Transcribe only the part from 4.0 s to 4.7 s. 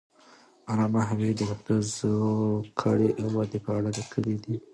کړي دي.